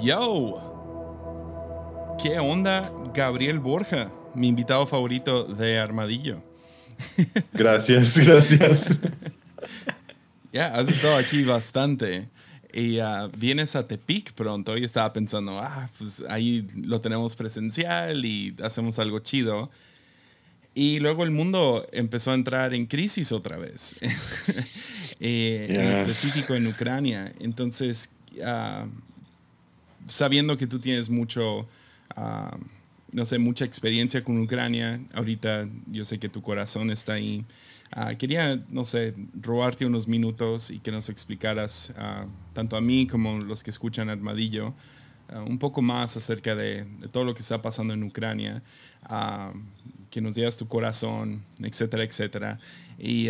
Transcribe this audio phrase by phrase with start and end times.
[0.00, 0.68] Yo.
[2.22, 6.42] ¿Qué onda, Gabriel Borja, mi invitado favorito de Armadillo?
[7.52, 8.98] Gracias, gracias.
[10.52, 12.28] Ya, has estado aquí bastante.
[12.74, 18.22] Y ah, vienes a Tepic pronto y estaba pensando, ah, pues ahí lo tenemos presencial
[18.26, 19.70] y hacemos algo chido.
[20.74, 23.96] Y luego el mundo empezó a entrar en crisis otra vez,
[25.20, 27.32] eh, en específico en Ucrania.
[27.40, 28.10] Entonces,
[28.44, 28.86] ah,
[30.06, 31.68] sabiendo que tú tienes mucho,
[32.16, 32.56] ah,
[33.12, 37.44] no sé, mucha experiencia con Ucrania, ahorita yo sé que tu corazón está ahí.
[37.90, 41.92] Ah, quería, no sé, robarte unos minutos y que nos explicaras,
[42.54, 44.74] tanto a mí como los que escuchan Armadillo,
[45.46, 48.62] un poco más acerca de, todo lo que está pasando en Ucrania
[50.10, 52.58] que nos digas tu corazón, etcétera, etcétera.
[52.98, 53.28] Y,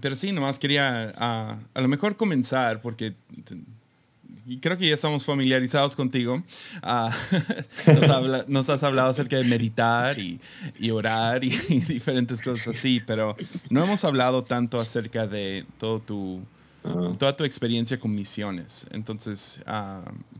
[0.00, 3.14] pero sí, nomás quería uh, a lo mejor comenzar porque
[4.60, 6.42] creo que ya estamos familiarizados contigo.
[6.82, 7.10] Uh,
[8.08, 10.40] nos, nos, has hablado acerca de meditar y,
[10.78, 11.50] y orar y,
[11.88, 13.36] diferentes cosas así, pero
[13.70, 16.42] no hemos hablado tanto acerca de todo tu,
[17.18, 18.86] toda tu experiencia con misiones.
[18.90, 19.60] Entonces,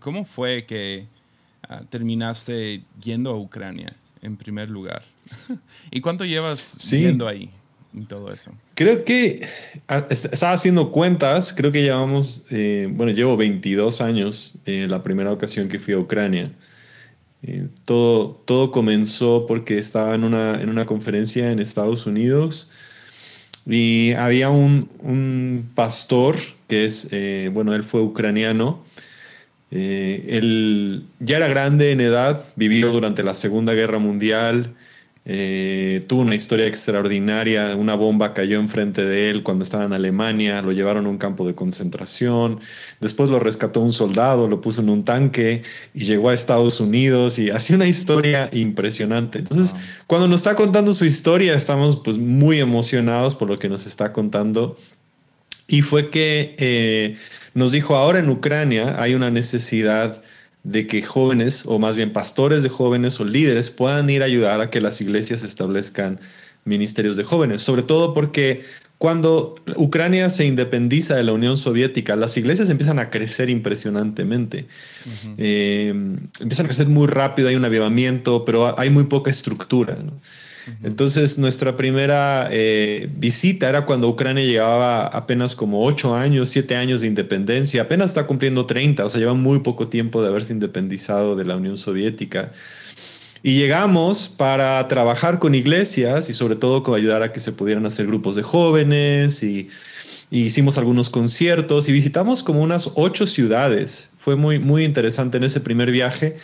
[0.01, 1.07] ¿cómo fue que
[1.91, 3.95] terminaste yendo a Ucrania?
[4.23, 5.03] en primer lugar.
[5.91, 7.51] ¿Y cuánto llevas viendo ahí
[7.99, 8.53] en todo eso?
[8.75, 9.47] Creo que
[9.89, 15.33] ah, estaba haciendo cuentas, creo que llevamos, eh, bueno, llevo 22 años en la primera
[15.33, 16.53] ocasión que fui a Ucrania.
[17.43, 22.71] Eh, todo, todo comenzó porque estaba en una, en una conferencia en Estados Unidos
[23.67, 28.83] y había un, un pastor que es, eh, bueno, él fue ucraniano
[29.71, 34.75] eh, él ya era grande en edad, vivió durante la Segunda Guerra Mundial,
[35.31, 40.63] eh, tuvo una historia extraordinaria, una bomba cayó enfrente de él cuando estaba en Alemania,
[40.63, 42.61] lo llevaron a un campo de concentración,
[42.99, 47.39] después lo rescató un soldado, lo puso en un tanque y llegó a Estados Unidos
[47.39, 49.39] y hacía una historia impresionante.
[49.39, 53.87] Entonces, cuando nos está contando su historia, estamos pues muy emocionados por lo que nos
[53.87, 54.79] está contando.
[55.67, 56.57] Y fue que...
[56.59, 57.17] Eh,
[57.59, 60.23] nos dijo, ahora en Ucrania hay una necesidad
[60.71, 64.61] de que jóvenes, o más bien pastores de jóvenes o líderes, puedan ir a ayudar
[64.61, 66.21] a que las iglesias establezcan
[66.65, 68.65] ministerios de jóvenes, sobre todo porque
[68.99, 74.67] cuando Ucrania se independiza de la Unión Soviética, las iglesias empiezan a crecer impresionantemente.
[75.39, 75.95] Eh,
[76.41, 79.97] empiezan a crecer muy rápido, hay un avivamiento, pero hay muy poca estructura.
[80.83, 87.01] Entonces, nuestra primera eh, visita era cuando Ucrania llevaba apenas como ocho años, siete años
[87.01, 91.37] de independencia, apenas está cumpliendo 30, o sea, lleva muy poco tiempo de haberse independizado
[91.37, 92.53] de la Unión Soviética.
[93.43, 97.87] Y llegamos para trabajar con iglesias y sobre todo con ayudar a que se pudieran
[97.87, 99.69] hacer grupos de jóvenes y
[100.31, 104.11] hicimos algunos conciertos y visitamos como unas ocho ciudades.
[104.19, 106.37] Fue muy, muy interesante en ese primer viaje.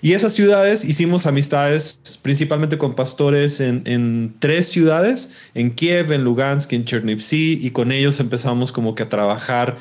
[0.00, 6.72] Y esas ciudades hicimos amistades principalmente con pastores en, tres ciudades, en Kiev, en Lugansk,
[6.72, 9.76] en Chernivtsi, y con ellos empezamos como que a trabajar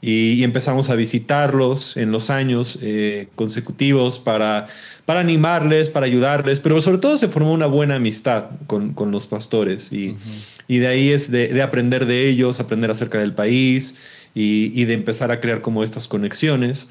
[0.00, 4.68] y, empezamos a visitarlos en los años eh, consecutivos para,
[5.04, 9.92] para animarles, para ayudarles, pero sobre todo se formó una buena amistad con, los pastores
[9.92, 10.16] y,
[10.68, 13.96] y de ahí es de, aprender de ellos, aprender acerca del país
[14.34, 16.88] y, y de empezar a crear como estas conexiones.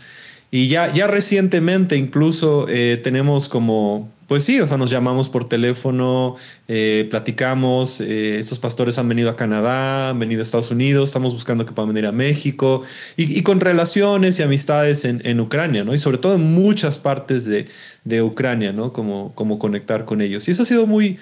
[0.52, 5.50] Y ya, ya recientemente incluso eh, tenemos como, pues sí, o sea, nos llamamos por
[5.50, 6.36] teléfono,
[6.68, 11.34] eh, platicamos, eh, estos pastores han venido a Canadá, han venido a Estados Unidos, estamos
[11.34, 12.84] buscando que puedan venir a México,
[13.18, 15.94] y, con relaciones y amistades en, en, Ucrania, ¿no?
[15.94, 17.68] Y sobre todo en muchas partes de,
[18.04, 18.94] de Ucrania, ¿no?
[18.94, 20.48] Como, como conectar con ellos.
[20.48, 21.20] Y eso ha sido muy,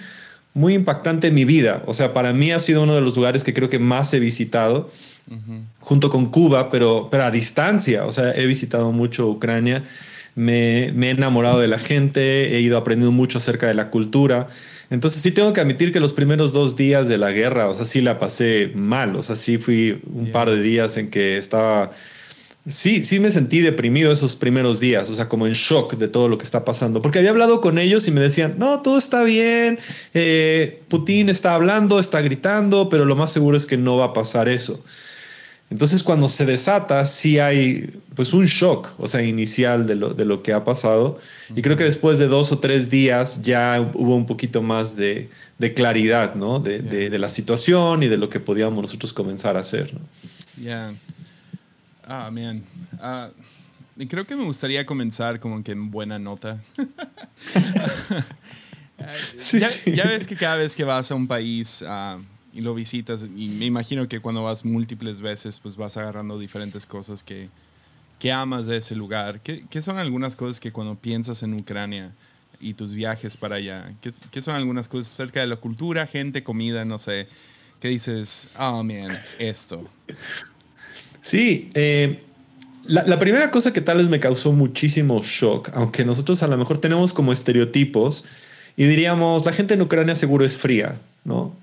[0.53, 1.84] muy impactante en mi vida.
[1.88, 4.19] O sea, para mí ha sido uno de los lugares que creo que más he
[4.19, 4.90] visitado
[5.80, 8.06] junto con Cuba, pero, pero a distancia.
[8.06, 9.84] O sea, he visitado mucho Ucrania,
[10.36, 14.47] me, he enamorado de la gente, he ido aprendiendo mucho acerca de la cultura.
[14.90, 17.86] Entonces sí tengo que admitir que los primeros dos días de la guerra, o sea,
[17.86, 19.16] sí la pasé mal.
[19.16, 21.92] O sea, sí fui un par de días en que estaba...
[22.65, 26.30] Sí, sí me sentí deprimido esos primeros días, o sea, como en shock de todo
[26.30, 29.24] lo que está pasando, porque había hablado con ellos y me decían, no, todo está
[29.24, 29.80] bien,
[30.13, 34.13] eh, Putin está hablando, está gritando, pero lo más seguro es que no va a
[34.13, 34.81] pasar eso.
[35.69, 40.24] Entonces cuando se desata, sí hay pues un shock, o sea, inicial de lo, de
[40.24, 41.18] lo que ha pasado.
[41.56, 45.30] Y creo que después de dos o tres días ya hubo un poquito más de,
[45.57, 46.59] de claridad, ¿no?
[46.59, 50.01] De, de, la situación y de lo que podíamos nosotros comenzar a hacer, ¿no?
[50.63, 50.94] Ya.
[52.08, 52.64] Ah, man.
[53.96, 56.62] Y creo que me gustaría comenzar como que en buena nota.
[59.38, 59.96] sí, ya, sí.
[59.96, 61.84] ya, ves que cada vez que vas a un país...
[61.84, 62.22] Uh,
[62.56, 66.86] y lo visitas y me imagino que cuando vas múltiples veces pues vas agarrando diferentes
[66.86, 67.50] cosas que,
[68.24, 69.42] ¿Qué amas de ese lugar?
[69.42, 72.14] ¿Qué, ¿Qué, son algunas cosas que cuando piensas en Ucrania
[72.58, 76.42] y tus viajes para allá, qué, qué son algunas cosas acerca de la cultura, gente,
[76.42, 77.28] comida, no sé,
[77.82, 79.86] ¿Qué dices, oh man, esto?
[81.24, 82.20] Sí, eh,
[82.86, 86.80] la, primera cosa que tal vez me causó muchísimo shock, aunque nosotros a lo mejor
[86.80, 88.25] tenemos como estereotipos
[88.75, 91.56] y diríamos, la gente en Ucrania seguro es fría, ¿no?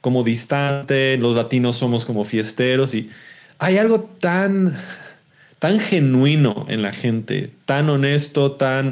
[0.00, 3.10] Como distante, los latinos somos como fiesteros y
[3.58, 4.76] hay algo tan,
[5.58, 8.90] tan genuino en la gente, tan honesto, tan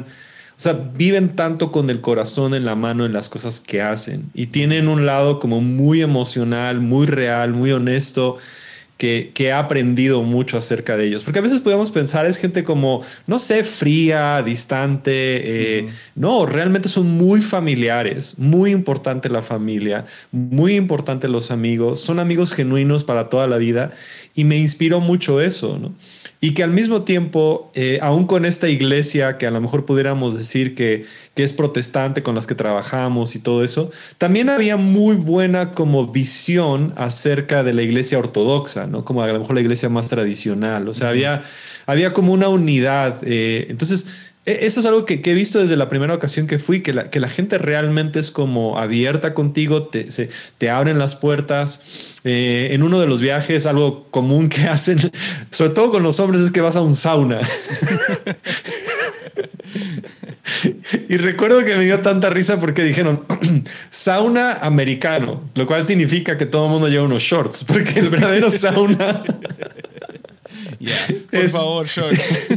[0.57, 4.29] o sea, viven tanto con el corazón en la mano en las cosas que hacen
[4.33, 8.39] y tienen un lado como muy emocional, muy real, muy honesto.
[8.97, 11.23] Que, que, ha aprendido mucho acerca de ellos.
[11.23, 15.11] Porque a veces podemos pensar, es gente como, no sé, fría, distante.
[15.13, 22.19] Eh, no, realmente son muy familiares, muy importante la familia, muy importante los amigos, son
[22.19, 23.91] amigos genuinos para toda la vida
[24.33, 25.93] y me inspiró mucho eso, ¿no?
[26.39, 30.37] Y que al mismo tiempo, eh, aún con esta iglesia que a lo mejor pudiéramos
[30.37, 33.89] decir que, que, es protestante con las que trabajamos y todo eso,
[34.19, 39.03] también había muy buena como visión acerca de la iglesia ortodoxa, ¿no?
[39.03, 41.43] Como a lo mejor la iglesia más tradicional, o sea, había,
[41.87, 43.17] había como una unidad.
[43.23, 44.05] Eh, entonces,
[44.47, 47.19] eso es algo que, he visto desde la primera ocasión que fui, que la, que
[47.19, 51.81] la gente realmente es como abierta contigo, te, se, te abren las puertas.
[52.23, 54.99] Eh, en uno de los viajes, algo común que hacen,
[55.49, 57.41] sobre todo con los hombres, es que vas a un sauna.
[61.09, 63.25] y recuerdo que me dio tanta risa porque dijeron
[63.89, 68.49] sauna americano, lo cual significa que todo el mundo lleva unos shorts, porque el verdadero
[68.49, 69.25] sauna.
[71.31, 72.47] por favor, shorts.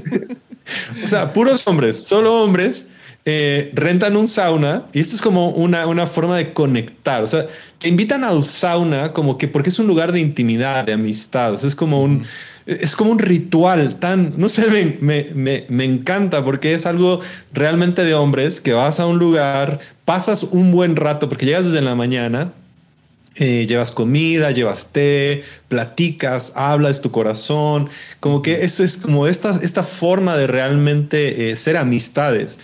[1.03, 2.89] O sea, puros hombres, solo hombres.
[3.27, 7.23] Eh, rentan un sauna y esto es como una, una forma de conectar.
[7.23, 7.47] O sea,
[7.79, 11.53] te invitan al sauna como que porque es un lugar de intimidad, de amistad.
[11.53, 12.25] O sea, es como un,
[12.67, 17.21] es como un ritual tan, no sé, me, me, me, me, encanta porque es algo
[17.53, 21.83] realmente de hombres que vas a un lugar, pasas un buen rato porque llegas desde
[21.83, 22.53] la mañana,
[23.37, 27.89] eh, llevas comida, llevas té, platicas, hablas tu corazón,
[28.19, 32.59] como que eso es como esta, esta forma de realmente eh, ser amistades.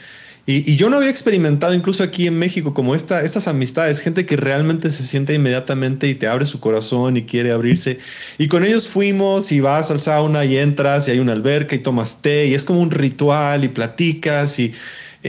[0.49, 4.37] Y, yo no había experimentado incluso aquí en México como esta, estas amistades, gente que
[4.37, 7.99] realmente se siente inmediatamente y te abre su corazón y quiere abrirse.
[8.39, 11.81] Y con ellos fuimos y vas al sauna y entras y hay una alberca y
[11.81, 14.73] tomas té y es como un ritual y platicas y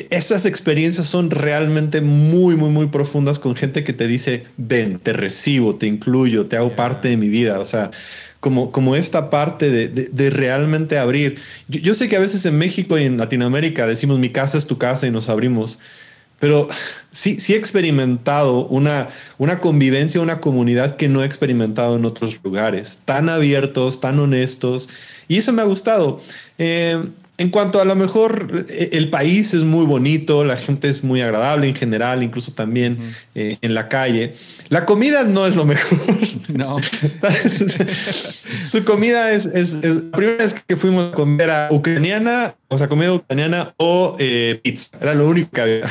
[0.10, 5.14] esas experiencias son realmente muy, muy, muy profundas con gente que te dice, ven, te
[5.14, 7.60] recibo, te incluyo, te hago parte de mi vida.
[7.60, 7.92] O sea,
[8.40, 11.40] como, como esta parte de, de, realmente abrir.
[11.68, 14.78] Yo, sé que a veces en México y en Latinoamérica decimos, mi casa es tu
[14.78, 15.80] casa y nos abrimos.
[16.40, 16.70] Pero
[17.12, 19.10] sí, sí he experimentado una,
[19.40, 24.88] una convivencia, una comunidad que no he experimentado en otros lugares, tan abiertos, tan honestos,
[25.28, 26.22] y eso me ha gustado.
[26.60, 27.04] Eh,
[27.40, 31.22] en cuanto a lo mejor eh, el país es muy bonito, la gente es muy
[31.22, 32.98] agradable en general, incluso también
[33.36, 34.34] eh, en la calle.
[34.70, 35.98] La comida no es lo mejor.
[36.48, 36.78] No.
[38.64, 42.88] Su comida es, es, la primera vez que fuimos a comer a ucraniana, o sea,
[42.88, 44.98] comida ucraniana o eh, pizza.
[45.00, 45.88] Era lo único que había.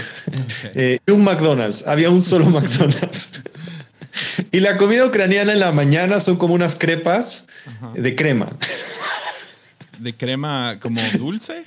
[1.14, 1.86] un McDonald's.
[1.86, 3.42] Había un solo McDonald's.
[4.50, 7.46] y la comida ucraniana en la mañana son como unas crepas
[7.94, 8.48] de crema
[9.98, 11.64] de crema como dulce?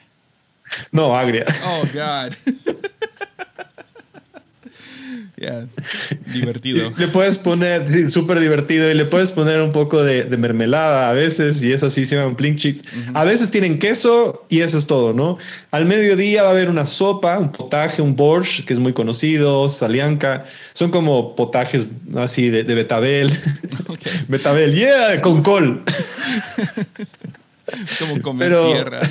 [0.92, 1.46] No, agria.
[1.66, 2.36] Oh, God.
[5.40, 5.68] Yeah.
[6.34, 6.92] Divertido.
[6.98, 11.14] Le puedes poner, sí, súper divertido, y le puedes poner un poco de, mermelada a
[11.14, 12.82] veces, y es así, se llaman plink chicks.
[13.14, 15.38] A veces tienen queso y eso es todo, ¿no?
[15.72, 19.70] Al mediodía va a haber una sopa, un potaje, un borscht, que es muy conocido,
[19.70, 20.46] salianca.
[20.74, 23.32] Son como potajes así de, betabel.
[24.28, 25.84] betabel, yeah, con col.
[28.00, 29.02] Como comer tierra.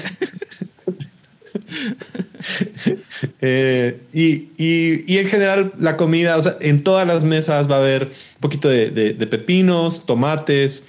[3.40, 8.04] Eh, y, en general la comida, o sea, en todas las mesas va a haber
[8.04, 10.84] un poquito de, pepinos, tomates.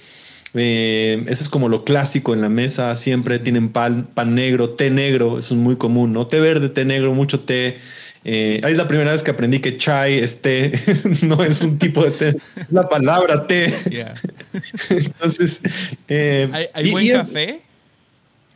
[0.54, 2.94] Eh, eso es como lo clásico en la mesa.
[2.96, 5.38] Siempre tienen pan, pan negro, té negro.
[5.38, 6.26] Eso es muy común, ¿no?
[6.26, 7.78] Té verde, té negro, mucho té.
[8.24, 10.72] Eh, ahí es la primera vez que aprendí que chai es té,
[11.22, 12.36] no es un tipo de té, es
[12.70, 13.72] la palabra té.
[14.90, 15.62] Entonces,
[16.06, 17.60] eh, ¿hay, buen café?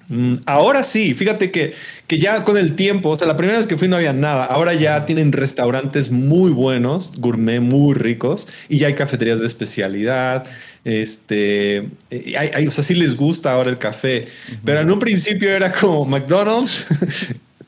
[0.08, 1.72] Mm, ahora sí, fíjate que,
[2.06, 4.44] que ya con el tiempo, o sea, la primera vez que fui no había nada,
[4.44, 10.44] ahora ya tienen restaurantes muy buenos, gourmet muy ricos, y ya hay cafeterías de especialidad,
[10.84, 14.28] este, eh, hay, o sea, sí les gusta ahora el café,
[14.62, 16.86] pero en un principio era como McDonald's,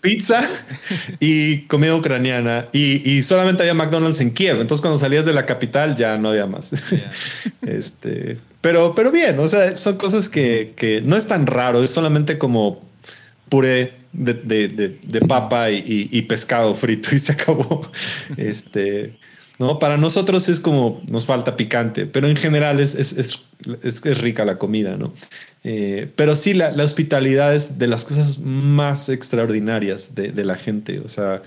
[0.06, 0.48] pizza
[1.18, 2.68] y comida ucraniana.
[2.72, 4.60] Y, solamente había McDonald's en Kiev.
[4.60, 6.72] Entonces, cuando salías de la capital, ya no había más.
[7.62, 11.90] este, pero, pero bien, o sea, son cosas que, que no es tan raro, es
[11.90, 12.86] solamente como
[13.48, 14.68] puré de, de,
[15.04, 17.90] de, papa y, y, pescado frito y se acabó.
[18.36, 19.18] Este,
[19.58, 19.78] ¿no?
[19.78, 23.40] Para nosotros es como nos falta picante, pero en general es, es, es,
[23.82, 25.12] es rica la comida, ¿no?
[25.64, 30.54] Eh, pero sí, la, la, hospitalidad es de las cosas más extraordinarias de, de la
[30.54, 31.42] gente, o sea,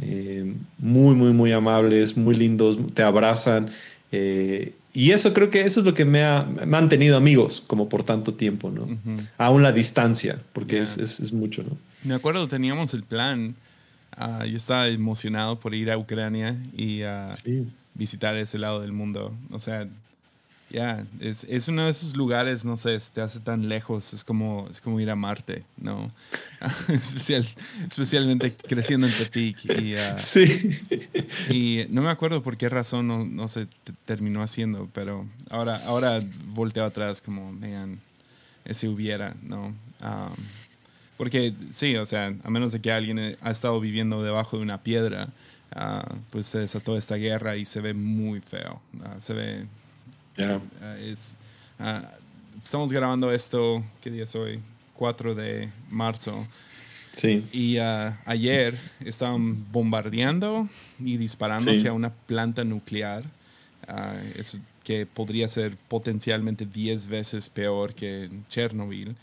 [0.00, 3.70] eh, muy, muy, muy amables, muy lindos, te abrazan.
[4.10, 8.04] Eh, y eso creo que eso es lo que me ha mantenido amigos como por
[8.04, 8.86] tanto tiempo, ¿no?
[9.38, 11.76] Aún la distancia, porque es, es, es, mucho, ¿no?
[12.04, 13.56] Me acuerdo, teníamos el plan.
[14.16, 19.34] Uh, yo estaba emocionado por ir a Ucrania y uh, visitar ese lado del mundo.
[19.50, 19.88] O sea,
[20.70, 24.66] ya, es, es, uno de esos lugares, no sé, te hace tan lejos, es como,
[24.70, 26.10] es como ir a Marte, ¿no?
[26.88, 27.46] Especial,
[27.86, 29.64] especialmente creciendo en Tepic.
[29.80, 30.70] Y, uh, sí.
[31.50, 33.68] Y no me acuerdo por qué razón no, no se
[34.04, 38.00] terminó haciendo, pero ahora, ahora volteo atrás como, vean,
[38.64, 39.66] ese hubiera, ¿no?
[40.00, 40.34] Um,
[41.16, 44.82] porque sí, o sea, a menos de que alguien ha estado viviendo debajo de una
[44.82, 45.28] piedra,
[45.76, 48.80] uh, pues se desató esta guerra y se ve muy feo.
[48.94, 49.66] Uh, se ve
[50.36, 50.56] Yeah.
[50.56, 51.36] Uh, es,
[51.78, 52.04] uh,
[52.62, 54.60] estamos grabando esto, ¿qué día es hoy?
[54.94, 56.46] 4 de marzo.
[57.16, 57.44] Sí.
[57.52, 61.78] Y uh, ayer estaban bombardeando y disparando Sí.
[61.78, 63.22] hacia una planta nuclear
[64.36, 69.14] es, que podría ser potencialmente 10 veces peor que Chernobyl.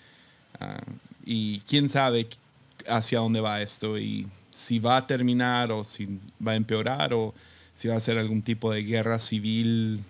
[1.26, 2.28] y quién sabe
[2.88, 7.34] hacia dónde va esto y si va a terminar o si va a empeorar o
[7.76, 10.04] si va a ser algún tipo de guerra civil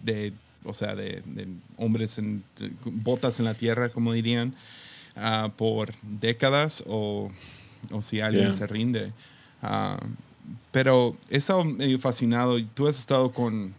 [0.00, 0.32] de,
[0.64, 2.42] o sea, de, de hombres en
[2.84, 4.54] botas en la tierra, como dirían,
[5.16, 7.30] uh, por décadas o,
[7.90, 8.52] o, si alguien Yeah.
[8.52, 9.12] se rinde.
[9.62, 9.96] Uh,
[10.70, 13.74] pero he estado medio fascinado y tú has estado con,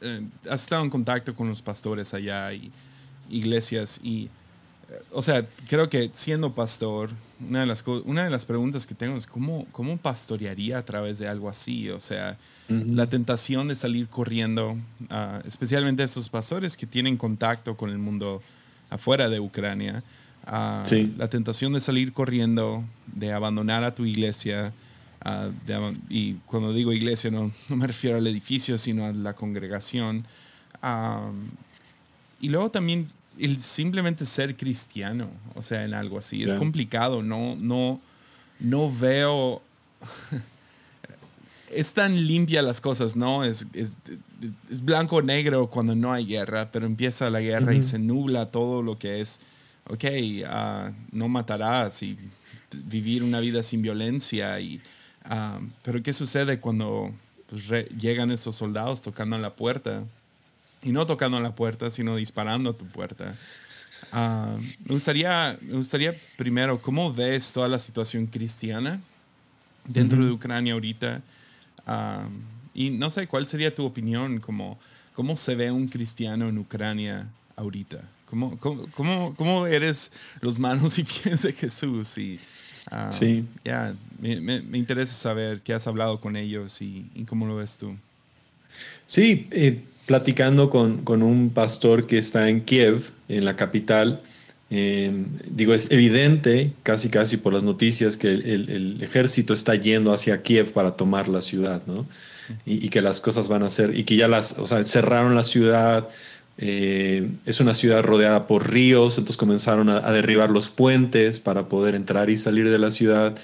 [0.00, 0.20] eh,
[0.50, 2.70] has estado en contacto con los pastores allá y
[3.30, 4.28] iglesias y,
[5.12, 9.16] o sea, creo que siendo pastor, una de las, una de las preguntas que tengo
[9.16, 12.38] es cómo, cómo pastorearía a través de algo así, o sea,
[12.68, 14.76] la tentación de salir corriendo,
[15.10, 18.42] ah, especialmente esos pastores que tienen contacto con el mundo
[18.90, 20.02] afuera de Ucrania,
[20.46, 21.14] ah, Sí.
[21.16, 24.72] la tentación de salir corriendo, de abandonar a tu iglesia,
[25.20, 29.34] ah, de y cuando digo iglesia no, no me refiero al edificio, sino a la
[29.34, 30.24] congregación.
[32.40, 36.58] Y luego también el simplemente ser cristiano, o sea, en algo así, es Ya.
[36.58, 38.00] complicado, no, no,
[38.60, 39.62] no veo
[41.70, 43.44] es tan limpia las cosas, ¿no?
[43.44, 43.96] Es, es,
[44.70, 48.50] es blanco o negro cuando no hay guerra, pero empieza la guerra y se nubla
[48.50, 49.40] todo lo que es,
[49.88, 50.04] ok,
[50.46, 52.16] ah, no matarás y
[52.72, 54.58] vivir una vida sin violencia.
[54.60, 54.80] Y,
[55.24, 57.12] ah, pero ¿qué sucede cuando
[57.48, 60.04] pues, llegan esos soldados tocando a la puerta?
[60.86, 63.34] Y no tocando la puerta, sino disparando a tu puerta.
[64.12, 69.00] Ah, me, gustaría, me gustaría primero, ¿cómo ves toda la situación cristiana
[69.84, 70.26] dentro Ujú.
[70.26, 71.22] de Ucrania ahorita?
[71.88, 72.28] Ah,
[72.72, 74.38] y no sé, ¿cuál sería tu opinión?
[74.38, 74.78] Como,
[75.14, 77.26] ¿Cómo se ve un cristiano en Ucrania
[77.56, 78.02] ahorita?
[78.26, 82.16] ¿Cómo, cómo, cómo, cómo eres los manos y pies de Jesús?
[82.16, 82.38] Y,
[82.92, 83.44] ah, Sí.
[83.64, 87.56] ya, me, me- me interesa saber qué has hablado con ellos y, y cómo lo
[87.56, 87.96] ves tú.
[89.06, 94.22] Sí, eh, platicando con, con un pastor que está en Kiev, en la capital,
[94.68, 95.12] eh,
[95.48, 100.72] digo, es evidente, casi casi por las noticias, que el, ejército está yendo hacia Kiev
[100.72, 102.06] para tomar la ciudad, ¿no?
[102.64, 105.34] Y, y que las cosas van a ser, y que ya las, o sea, cerraron
[105.34, 106.08] la ciudad,
[106.58, 111.68] eh, es una ciudad rodeada por ríos, entonces comenzaron a, a derribar los puentes para
[111.68, 113.36] poder entrar y salir de la ciudad.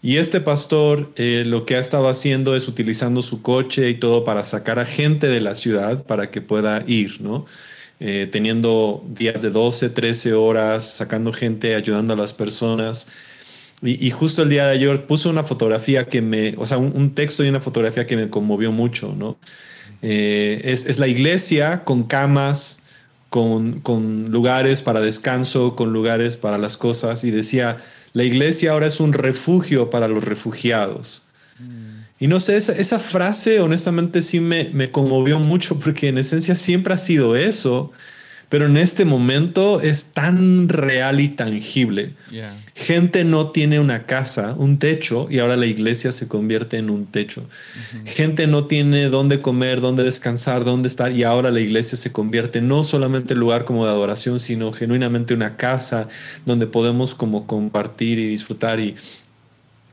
[0.00, 4.24] Y este pastor eh, lo que ha estado haciendo es utilizando su coche y todo
[4.24, 7.46] para sacar a gente de la ciudad para que pueda ir, ¿no?
[8.00, 13.08] Eh, teniendo días de 12, 13 horas, sacando gente, ayudando a las personas.
[13.80, 17.14] Y, justo el día de ayer puso una fotografía que me, o sea, un, un
[17.14, 19.38] texto y una fotografía que me conmovió mucho, ¿no?
[20.02, 22.82] Eh, es, es la iglesia con camas,
[23.28, 27.24] con, con lugares para descanso, con lugares para las cosas.
[27.24, 27.78] Y decía,
[28.18, 31.22] la iglesia ahora es un refugio para los refugiados.
[32.18, 36.92] Y no sé, esa, frase honestamente sí me, me conmovió mucho porque en esencia siempre
[36.94, 37.92] ha sido eso,
[38.48, 42.14] pero en este momento es tan real y tangible.
[42.78, 47.06] Gente no tiene una casa, un techo, y ahora la iglesia se convierte en un
[47.06, 47.42] techo.
[48.04, 52.60] Gente no tiene dónde comer, dónde descansar, dónde estar, y ahora la iglesia se convierte
[52.60, 56.06] no solamente en lugar como de adoración, sino genuinamente una casa
[56.46, 58.78] donde podemos como compartir y disfrutar.
[58.78, 58.94] Y,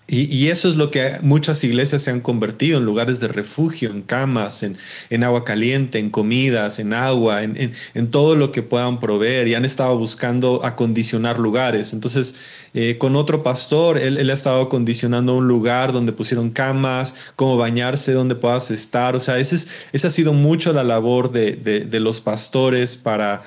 [0.07, 4.03] Y, eso es lo que muchas iglesias se han convertido en lugares de refugio, en
[4.03, 4.77] camas, en,
[5.09, 9.55] en agua caliente, en comidas, en agua, en, en, todo lo que puedan proveer y
[9.55, 11.91] han estado buscando acondicionar lugares.
[11.91, 12.35] Entonces,
[12.75, 17.57] eh, con otro pastor, él, él, ha estado acondicionando un lugar donde pusieron camas, cómo
[17.57, 19.15] bañarse, donde puedas estar.
[19.15, 22.95] O sea, ese es, esa ha sido mucho la labor de, de, de los pastores
[22.95, 23.43] para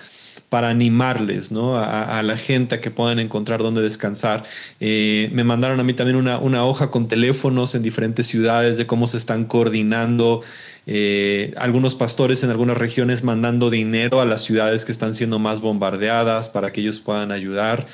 [0.48, 1.76] para animarles ¿no?
[1.76, 4.44] a, la gente a que puedan encontrar dónde descansar.
[4.80, 8.86] Eh, me mandaron a mí también una, una, hoja con teléfonos en diferentes ciudades de
[8.86, 10.42] cómo se están coordinando.
[10.86, 15.60] Eh, algunos pastores en algunas regiones mandando dinero a las ciudades que están siendo más
[15.60, 17.86] bombardeadas para que ellos puedan ayudar.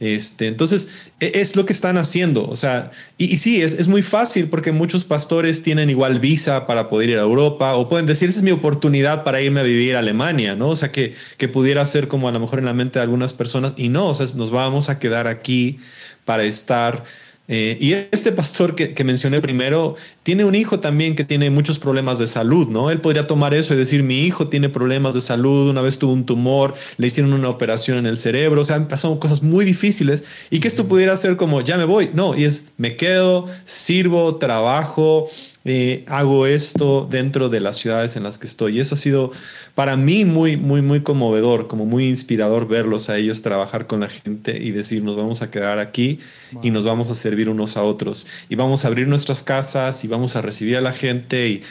[0.00, 0.88] Este, entonces,
[1.20, 2.48] e, es lo que están haciendo.
[2.48, 7.10] O sea, y, sí, es, muy fácil porque muchos pastores tienen igual visa para poder
[7.10, 10.00] ir a Europa o pueden decir, esa es mi oportunidad para irme a vivir a
[10.00, 10.70] Alemania, ¿no?
[10.70, 13.32] O sea, que, que pudiera ser como a lo mejor en la mente de algunas
[13.32, 15.78] personas y no, o sea, nos vamos a quedar aquí
[16.24, 17.04] para estar
[17.46, 22.18] eh, y este pastor que, mencioné primero tiene un hijo también que tiene muchos problemas
[22.18, 22.90] de salud, ¿no?
[22.90, 26.14] Él podría tomar eso y decir, mi hijo tiene problemas de salud, una vez tuvo
[26.14, 29.66] un tumor, le hicieron una operación en el cerebro, o sea, han pasado cosas muy
[29.66, 33.46] difíciles y que esto pudiera ser como, ya me voy, no, y es, me quedo,
[33.64, 35.28] sirvo, trabajo,
[35.66, 38.76] eh, hago esto dentro de las ciudades en las que estoy.
[38.76, 39.32] Y eso ha sido
[39.74, 44.08] para mí muy, muy, muy conmovedor, como muy inspirador verlos a ellos trabajar con la
[44.08, 46.18] gente y decir, nos vamos a quedar aquí
[46.62, 48.26] y nos vamos a servir unos a otros.
[48.50, 51.48] Y vamos a abrir nuestras casas y vamos a recibir a la gente.
[51.48, 51.62] Y,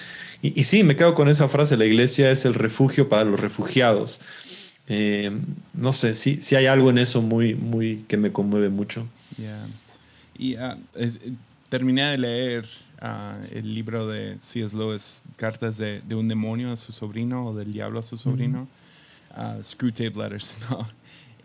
[0.41, 4.21] y, sí, me quedo con esa frase, la iglesia es el refugio para los refugiados.
[4.87, 5.31] Eh,
[5.73, 9.07] no sé, sí, sí hay algo en eso muy, muy que me conmueve mucho.
[10.35, 10.77] Y ah,
[11.69, 12.65] terminé de leer
[13.51, 14.75] el libro de C.S.
[14.75, 18.67] Lewis, Cartas de, de, un demonio a su sobrino o del diablo a su sobrino,
[19.61, 20.87] Screwtape Letters, ¿no?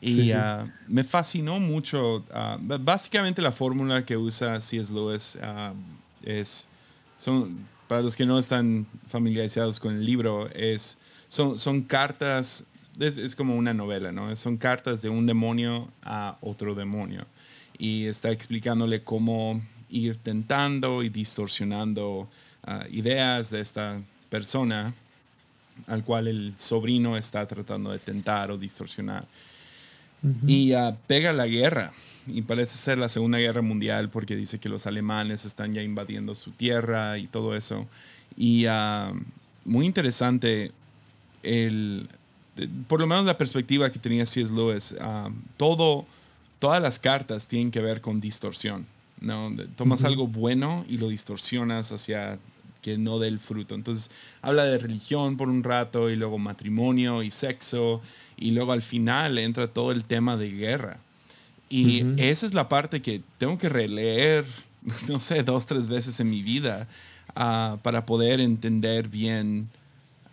[0.01, 2.25] Y ah, me fascinó mucho,
[2.81, 4.93] básicamente la fórmula que usa C.S.
[4.93, 5.37] Lewis
[6.23, 6.69] es,
[7.17, 12.65] son, para los que no están familiarizados con el libro, es, son, son cartas,
[13.01, 14.35] es, es como una novela, ¿no?
[14.37, 17.27] Son cartas de un demonio a otro demonio.
[17.77, 22.29] Y está explicándole cómo ir tentando y distorsionando
[22.65, 24.95] ah, ideas de esta persona
[25.87, 29.27] al cual el sobrino está tratando de tentar o distorsionar.
[30.47, 31.93] Y uh, pega la guerra.
[32.27, 36.35] Y parece ser la Segunda Guerra Mundial porque dice que los alemanes están ya invadiendo
[36.35, 37.87] su tierra y todo eso.
[38.37, 39.15] Y uh,
[39.65, 40.73] muy interesante
[41.43, 42.09] el,
[42.89, 44.53] por lo menos la perspectiva que tenía C.S.
[44.53, 44.95] Lewis.
[45.57, 46.05] todo,
[46.59, 48.87] todas las cartas tienen que ver con distorsión.
[49.21, 49.53] ¿No?
[49.77, 52.39] Tomas algo bueno y lo distorsionas hacia
[52.83, 53.75] que no dé el fruto.
[53.75, 54.11] Entonces
[54.43, 58.01] habla de religión por un rato y luego matrimonio y sexo
[58.37, 60.99] y luego al final entra todo el tema de guerra.
[61.71, 64.47] Y esa es la parte que tengo que releer,
[65.09, 66.89] no sé, dos, tres veces en mi vida
[67.37, 69.69] ah, para poder entender bien.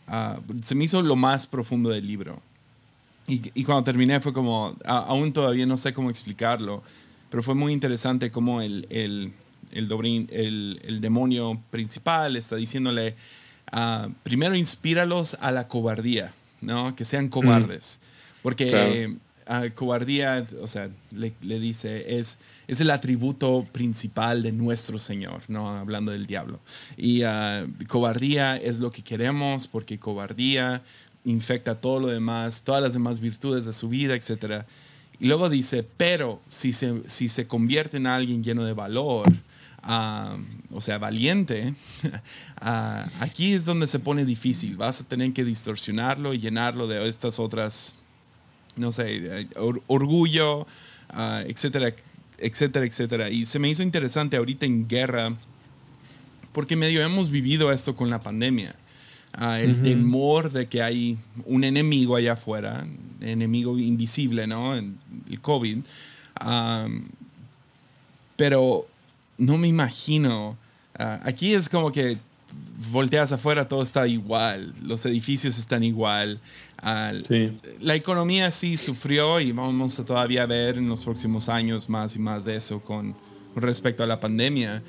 [0.08, 2.42] Ah, se me hizo lo más profundo del libro.
[3.28, 6.84] Y, cuando terminé fue como, aún todavía no sé cómo explicarlo,
[7.36, 9.34] pero fue muy interesante cómo el, el,
[9.74, 13.14] el, el, demonio principal está diciéndole,
[13.74, 16.96] uh, primero inspíralos a la cobardía, ¿no?
[16.96, 18.00] Que sean cobardes.
[18.42, 19.18] Porque
[19.50, 25.42] uh, cobardía, o sea, le, le, dice, es, es el atributo principal de nuestro Señor,
[25.50, 25.68] ¿no?
[25.68, 26.62] Hablando del diablo.
[26.96, 30.84] Y uh, cobardía es lo que queremos porque cobardía
[31.26, 34.66] infecta todo lo demás, todas las demás virtudes de su vida, etcétera.
[35.20, 39.32] Y luego dice, pero si se, si se convierte en alguien lleno de valor,
[40.72, 41.74] o sea, valiente,
[43.20, 44.78] aquí es donde se pone difícil.
[44.78, 47.98] Vas a tener que distorsionarlo y llenarlo de estas otras,
[48.76, 49.48] no sé,
[49.88, 50.66] orgullo,
[51.48, 51.94] etcétera,
[52.38, 53.30] etcétera, etcétera.
[53.30, 55.36] Y se me hizo interesante ahorita en guerra,
[56.52, 58.76] porque medio hemos vivido esto con la pandemia.
[59.38, 62.88] El temor de que hay un enemigo allá afuera,
[63.22, 64.76] enemigo invisible, ¿no?
[64.76, 65.80] El COVID.
[68.36, 68.88] pero
[69.38, 70.58] no me imagino.
[70.98, 72.18] Ah, aquí es como que
[72.92, 76.40] volteas afuera, todo está igual, los edificios están igual.
[77.80, 82.20] La economía sí sufrió y vamos a todavía ver en los próximos años más y
[82.20, 83.16] más de eso con
[83.56, 84.84] respecto a la pandemia.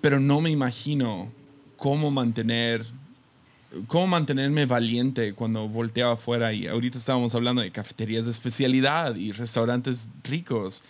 [0.00, 1.30] Pero no me imagino
[1.76, 2.84] cómo mantener
[3.86, 9.32] cómo mantenerme valiente cuando volteaba afuera y ahorita estábamos hablando de cafeterías de especialidad y
[9.32, 10.84] restaurantes ricos.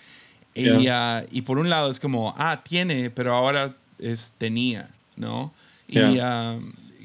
[0.54, 5.52] Y, ah, y, por un lado es como, ah, tiene, pero ahora es tenía, ¿no?
[5.88, 6.60] Y ah,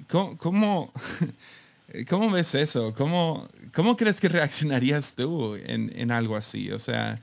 [0.07, 0.37] ¿cómo,
[2.09, 2.93] cómo, ves eso?
[2.93, 6.71] ¿Cómo, ¿Cómo crees que reaccionarías tú en, en algo así?
[6.71, 7.19] O sea,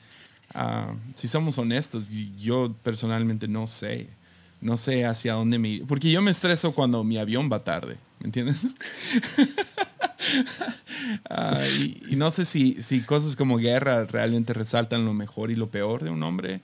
[0.54, 4.08] ah, si somos honestos, yo personalmente no sé.
[4.60, 5.82] No sé hacia dónde me...
[5.86, 8.74] Porque yo me estreso cuando mi avión va tarde, ¿me entiendes?
[11.30, 15.68] Ah, y, no sé si, si cosas como guerra realmente resaltan lo mejor y lo
[15.70, 16.62] peor de un hombre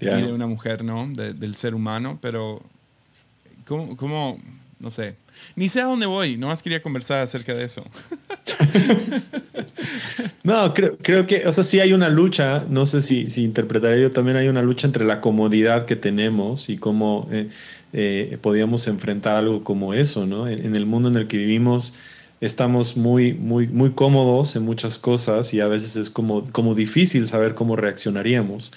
[0.00, 1.06] y de una mujer, ¿no?
[1.08, 2.62] del ser humano, pero
[3.66, 4.40] ¿cómo, ¿cómo,
[4.78, 5.16] no sé,
[5.54, 7.84] ni sé a dónde voy, nomás quería conversar acerca de eso.
[10.44, 14.00] no, creo, creo, que, o sea, sí hay una lucha, no sé si, si interpretaré
[14.00, 17.48] yo, también hay una lucha entre la comodidad que tenemos y cómo eh,
[17.92, 20.48] eh, podíamos enfrentar algo como eso, ¿no?
[20.48, 21.94] En, el mundo en el que vivimos
[22.42, 27.26] estamos muy, muy, muy cómodos en muchas cosas y a veces es como, como difícil
[27.26, 28.72] saber cómo reaccionaríamos.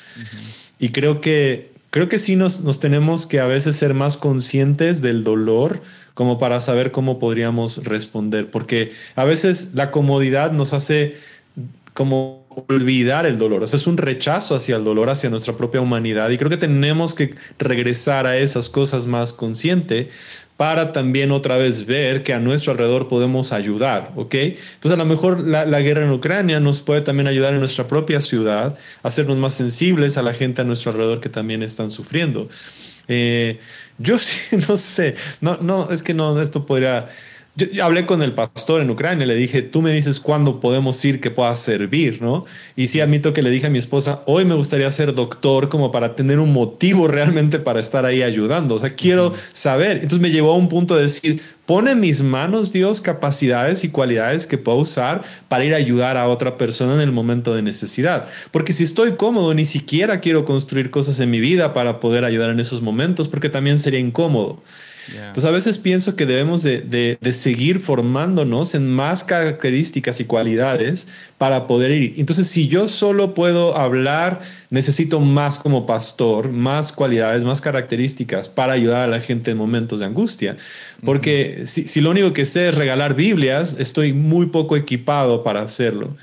[0.80, 5.02] Y creo que, creo que sí nos, nos tenemos que a veces ser más conscientes
[5.02, 5.82] del dolor
[6.13, 11.15] como para saber cómo podríamos responder, porque a veces la comodidad nos hace
[11.93, 15.82] como olvidar el dolor, o sea, es un rechazo hacia el dolor, hacia nuestra propia
[15.82, 20.10] humanidad, y creo que tenemos que regresar a esas cosas más consciente
[20.60, 24.36] para también otra vez ver que a nuestro alrededor podemos ayudar, ¿ok?
[24.36, 28.19] Entonces a lo mejor la, guerra en Ucrania nos puede también ayudar en nuestra propia
[28.19, 32.50] ciudad, hacernos más sensibles a la gente a nuestro alrededor que también están sufriendo.
[33.08, 33.58] Eh,
[34.00, 37.08] yo sí, no sé, no, no, es que no, esto podría...
[37.60, 41.19] Yo, hablé con el pastor en Ucrania, le dije, tú me dices cuándo podemos ir
[41.19, 42.45] que pueda servir, ¿no?
[42.76, 45.91] Y sí admito que le dije a mi esposa, hoy me gustaría ser doctor como
[45.91, 48.76] para tener un motivo realmente para estar ahí ayudando.
[48.76, 49.98] O sea, quiero saber.
[49.98, 53.89] Entonces me llevó a un punto de decir, pone en mis manos, Dios, capacidades y
[53.89, 57.62] cualidades que puedo usar para ir a ayudar a otra persona en el momento de
[57.62, 58.28] necesidad.
[58.52, 62.50] Porque si estoy cómodo, ni siquiera quiero construir cosas en mi vida para poder ayudar
[62.50, 64.63] en esos momentos, porque también sería incómodo.
[65.13, 71.67] Entonces a veces pienso que debemos de, seguir formándonos en más características y cualidades para
[71.67, 72.13] poder ir.
[72.17, 78.74] Entonces si yo solo puedo hablar, necesito más como pastor, más cualidades, más características para
[78.74, 80.58] ayudar a la gente en momentos de angustia.
[81.04, 86.15] Porque si, lo único que sé es regalar Biblias, estoy muy poco equipado para hacerlo.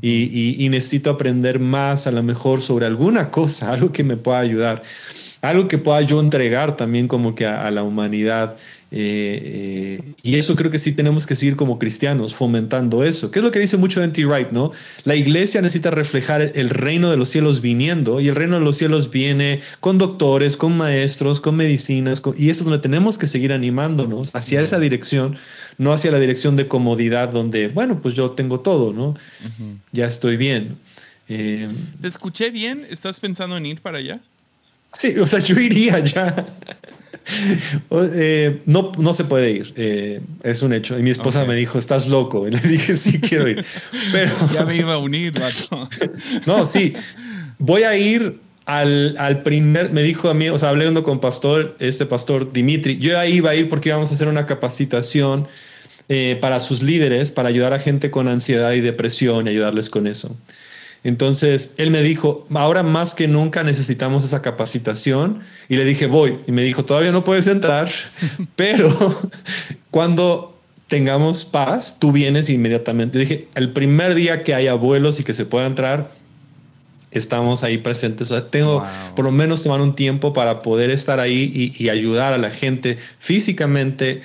[0.00, 4.38] y, y necesito aprender más a lo mejor sobre alguna cosa, algo que me pueda
[4.38, 4.82] ayudar
[5.44, 8.56] algo que pueda yo entregar también como que a, la humanidad.
[8.90, 13.30] Eh, eh, y eso creo que sí tenemos que seguir como cristianos, fomentando eso.
[13.30, 14.24] ¿Qué es lo que dice mucho N.T.
[14.24, 14.50] Wright?
[14.50, 14.72] ¿no?
[15.04, 18.76] La iglesia necesita reflejar el reino de los cielos viniendo y el reino de los
[18.76, 23.52] cielos viene con doctores, con maestros, con medicinas, y eso es donde tenemos que seguir
[23.52, 25.36] animándonos hacia esa dirección,
[25.76, 29.14] no hacia la dirección de comodidad donde, bueno, pues yo tengo todo, ¿no?
[29.92, 30.78] Ya estoy bien.
[31.28, 31.68] Eh,
[32.00, 32.86] ¿Te escuché bien?
[32.90, 34.20] ¿Estás pensando en ir para allá?
[34.98, 36.46] Sí, o sea, yo iría ya.
[37.90, 40.98] Eh, no, no se puede ir, eh, es un hecho.
[40.98, 42.46] Y mi esposa me dijo, estás loco.
[42.46, 43.64] Y le dije, sí, quiero ir.
[44.12, 45.32] Pero, ya me iba a unir,
[46.46, 46.94] no, sí,
[47.58, 51.76] voy a ir al, al, primer, me dijo a mí, o sea, hablando con pastor,
[51.80, 55.48] este pastor Dimitri, yo ahí iba a ir porque íbamos a hacer una capacitación
[56.08, 60.06] eh, para sus líderes, para ayudar a gente con ansiedad y depresión y ayudarles con
[60.06, 60.36] eso.
[61.04, 65.40] Entonces, él me dijo, ahora más que nunca necesitamos esa capacitación.
[65.68, 66.40] Y le dije, voy.
[66.46, 67.90] Y me dijo, todavía no puedes entrar,
[68.56, 69.30] pero
[69.90, 73.18] cuando tengamos paz, tú vienes inmediatamente.
[73.18, 76.10] Dije, el primer día que haya vuelos y que se pueda entrar,
[77.18, 78.30] estamos ahí presentes.
[78.30, 81.88] O sea, tengo por lo menos tomar un tiempo para poder estar ahí y, y
[81.88, 84.22] ayudar a la gente físicamente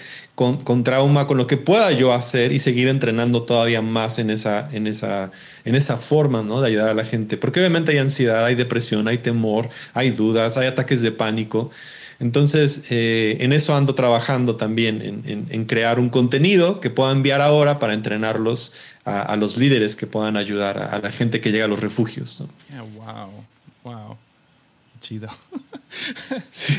[0.64, 4.70] con, trauma, con lo que pueda yo hacer y seguir entrenando todavía más en esa,
[4.72, 5.32] en esa,
[5.66, 6.62] en esa forma ¿no?
[6.62, 7.36] de ayudar a la gente.
[7.36, 11.72] Porque obviamente hay ansiedad, hay depresión, hay temor, hay dudas, hay ataques de pánico.
[12.20, 17.80] Entonces, eh, en eso ando trabajando también, en, crear un contenido que pueda enviar ahora
[17.80, 18.74] para entrenarlos
[19.06, 22.44] a, los líderes que puedan ayudar a, la gente que llega a los refugios.
[22.96, 23.32] wow,
[23.84, 24.18] wow,
[25.00, 25.30] chido.
[26.50, 26.74] sí.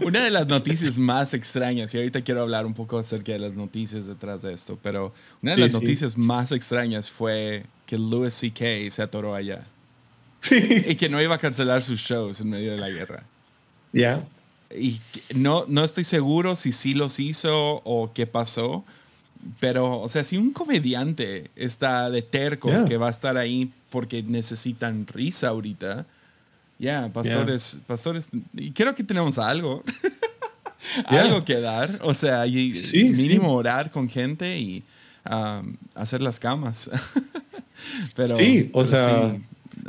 [0.00, 3.52] Una de las noticias más extrañas, y ahorita quiero hablar un poco acerca de las
[3.52, 8.90] noticias detrás de esto, pero una de las noticias más extrañas fue que Louis C.K.
[8.90, 9.64] se atoró allá.
[10.40, 10.84] Sí.
[10.88, 13.22] Y que no iba a cancelar sus shows en medio de la guerra.
[13.92, 14.24] Ya.
[14.76, 15.00] Y
[15.34, 18.84] no, no estoy seguro si sí los hizo o qué pasó,
[19.58, 24.22] pero, o sea, si un comediante está de terco que va a estar ahí porque
[24.22, 26.06] necesitan risa ahorita,
[26.78, 29.82] ya, pastores, pastores, y creo que tenemos algo.
[31.06, 31.98] algo que dar.
[32.02, 34.82] O sea, y mínimo orar con gente y
[35.30, 36.90] um, hacer las camas.
[38.14, 39.36] pero, sí, o sea.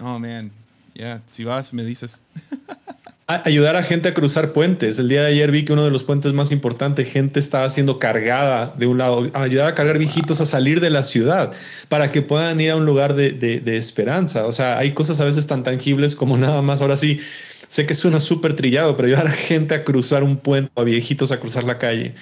[0.02, 0.52] Oh, man.
[0.94, 2.22] Ya, si vas, me dices.
[3.36, 5.00] ayudar a gente a cruzar puentes.
[5.00, 8.00] El día de ayer vi que uno de los puentes más importantes, gente estaba siendo
[8.00, 11.52] cargada de un lado, ayudar a cargar viejitos a salir de la ciudad
[11.90, 14.46] para que puedan ir a un lugar de, de, esperanza.
[14.46, 16.82] O sea, hay cosas a veces tan tangibles como nada más.
[16.82, 17.20] Ahora sí,
[17.68, 21.32] sé que suena súper trillado, pero ayudar a gente a cruzar un puente, a viejitos
[21.32, 22.14] a cruzar la calle.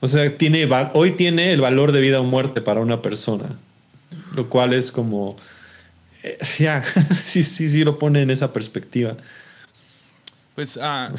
[0.00, 3.56] O sea, tiene, hoy tiene el valor de vida o muerte para una persona,
[4.34, 5.36] lo cual es como,
[6.22, 6.82] eh, ya,
[7.16, 9.16] sí, sí, sí lo pone en esa perspectiva.
[10.54, 11.10] Pues, ah,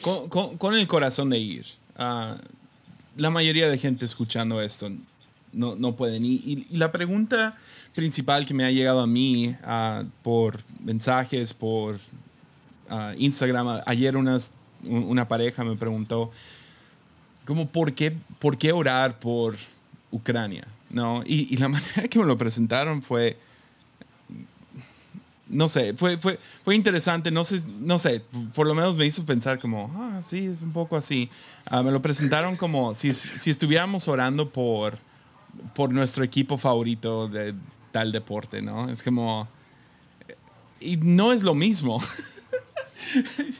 [0.00, 1.66] con, el corazón de ir.
[1.96, 2.36] Ah,
[3.16, 4.90] la mayoría de gente escuchando esto
[5.52, 6.24] no, no pueden.
[6.24, 7.56] Y, y, la pregunta
[7.94, 11.98] principal que me ha llegado a mí ah, por mensajes, por
[13.16, 14.52] Instagram, ayer unas,
[14.84, 16.30] una pareja me preguntó,
[17.44, 19.56] como, ¿por qué, ¿por qué orar por
[20.10, 20.66] Ucrania?
[20.90, 21.22] ¿No?
[21.26, 23.36] Y, y la manera que me lo presentaron fue
[25.48, 28.22] no sé, fue, fue, fue interesante, no sé, no sé,
[28.54, 31.28] por lo menos me hizo pensar como, ah, sí, es un poco así.
[31.66, 34.98] Ah, me lo presentaron como si, si, estuviéramos orando por,
[35.74, 37.54] por nuestro equipo favorito de
[37.92, 38.88] tal deporte, ¿no?
[38.88, 39.48] Es como...
[40.80, 42.02] Y no es lo mismo.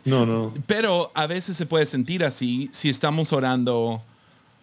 [0.05, 0.53] No, no.
[0.67, 4.03] Pero a veces se puede sentir así si estamos orando,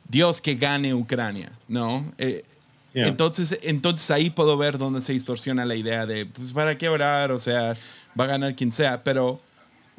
[0.09, 2.11] Dios que gane Ucrania, ¿no?
[2.17, 2.43] Eh,
[2.93, 7.31] entonces, entonces ahí puedo ver dónde se distorsiona la idea de, pues, ¿para qué orar?
[7.31, 7.75] O sea,
[8.19, 9.03] va a ganar quien sea.
[9.03, 9.41] Pero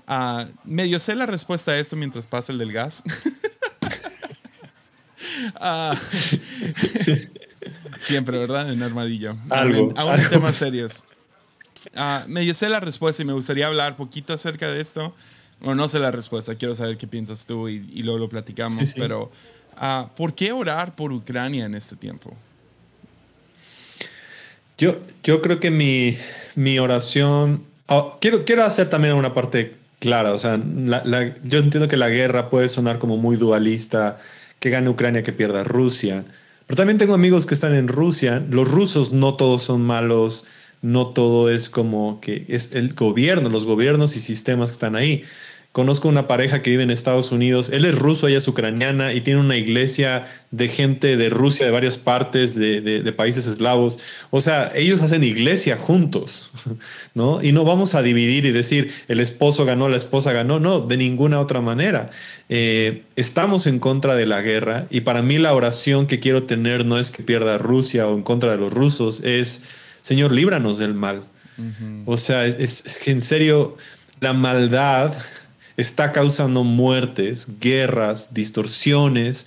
[0.08, 3.02] uh, medio sé la respuesta a esto mientras pasa el del gas.
[5.60, 5.94] uh,
[8.00, 8.70] siempre, ¿verdad?
[8.70, 9.36] En armadillo.
[9.48, 9.92] Algo.
[9.96, 11.04] Aún en temas serios.
[11.96, 15.14] Uh, medio sé la respuesta y me gustaría hablar poquito acerca de esto.
[15.60, 18.94] Bueno, no sé la respuesta, quiero saber qué piensas tú y, y luego lo platicamos.
[18.96, 19.30] Pero,
[20.16, 22.36] ¿por qué orar por Ucrania en este tiempo?
[24.82, 26.16] Yo, yo creo que mi,
[26.56, 30.60] mi oración, oh, quiero, quiero hacer también una parte clara, o sea,
[31.44, 34.18] yo entiendo que la guerra puede sonar como muy dualista,
[34.58, 36.24] que gane Ucrania, que pierda Rusia,
[36.66, 40.48] pero también tengo amigos que están en Rusia, los rusos no todos son malos,
[40.80, 45.22] no todo es como que es el gobierno, los gobiernos y sistemas que están ahí.
[45.72, 47.70] Conozco una pareja que vive en Estados Unidos.
[47.70, 51.72] Él es ruso, ella es ucraniana y tiene una iglesia de gente de Rusia, de
[51.72, 53.98] varias partes de, países eslavos.
[54.28, 56.50] O sea, ellos hacen iglesia juntos,
[57.14, 57.42] ¿no?
[57.42, 60.60] Y no vamos a dividir y decir el esposo ganó, la esposa ganó.
[60.60, 62.10] No, de ninguna otra manera.
[62.50, 66.84] Eh, estamos en contra de la guerra y para mí la oración que quiero tener
[66.84, 69.62] no es que pierda Rusia o en contra de los rusos, es
[70.02, 71.22] Señor, líbranos del mal.
[72.06, 73.76] O sea, es que en serio,
[74.20, 75.14] la maldad
[75.76, 79.46] está causando muertes, guerras, distorsiones,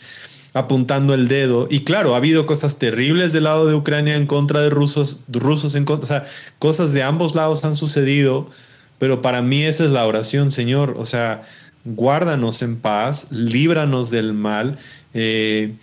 [0.54, 1.68] apuntando el dedo.
[1.70, 5.76] Y claro, ha habido cosas terribles del lado de Ucrania en contra de rusos, rusos
[5.76, 6.26] en contra, o sea,
[6.60, 8.50] cosas de ambos lados han sucedido,
[8.98, 10.96] pero para mí esa es la oración, Señor.
[10.98, 11.44] O sea,
[11.84, 14.78] guárdanos en paz, líbranos del mal.
[15.14, 15.76] Eh,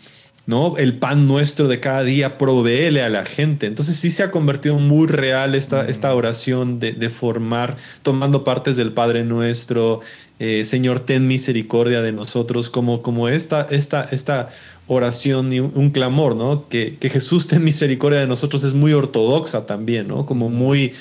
[0.47, 0.77] ¿no?
[0.77, 3.67] El pan nuestro de cada día, proveele a la gente.
[3.67, 8.77] Entonces sí se ha convertido muy real esta, esta oración de, de, formar, tomando partes
[8.77, 10.01] del Padre nuestro,
[10.45, 14.49] eh, Señor, ten misericordia de nosotros, como, como esta, esta, esta
[14.89, 16.69] oración y un, clamor, ¿no?
[16.69, 20.27] Que, que, Jesús ten misericordia de nosotros es muy ortodoxa también, ¿no?
[20.27, 20.95] Como muy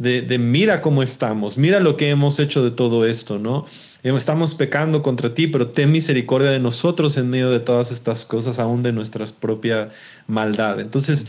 [0.00, 3.66] de, de, mira cómo estamos, mira lo que hemos hecho de todo esto, ¿no?
[4.02, 8.58] Estamos pecando contra ti, pero ten misericordia de nosotros en medio de todas estas cosas,
[8.58, 9.90] aún de nuestra propia
[10.26, 10.80] maldad.
[10.80, 11.28] Entonces,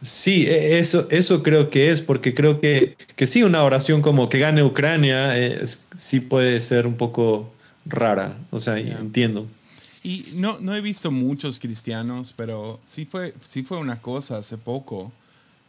[0.00, 4.28] Sí, e, eso, eso creo que es, porque creo que, que sí, una oración como
[4.28, 5.34] que gane Ucrania
[5.96, 7.52] sí puede ser un poco
[7.84, 9.46] rara, o sea, entiendo.
[10.02, 14.56] Y no, no he visto muchos cristianos, pero sí fue, sí fue una cosa hace
[14.56, 15.12] poco